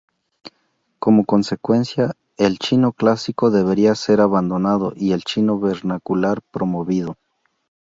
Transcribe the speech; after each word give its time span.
Como 0.97 1.25
consecuencia, 1.25 2.15
el 2.37 2.57
chino 2.57 2.91
clásico 2.91 3.51
debería 3.51 3.93
ser 3.93 4.19
abandonado 4.19 4.93
y 4.95 5.11
el 5.11 5.21
chino 5.23 5.59
vernacular 5.59 6.41
promovido. 6.51 7.17